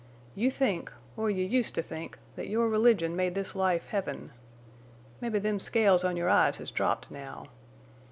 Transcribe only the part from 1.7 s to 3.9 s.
to think—that your religion made this life